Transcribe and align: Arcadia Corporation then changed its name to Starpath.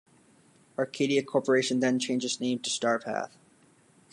Arcadia 0.79 1.21
Corporation 1.21 1.79
then 1.79 1.99
changed 1.99 2.25
its 2.25 2.39
name 2.39 2.57
to 2.57 2.71
Starpath. 2.71 3.33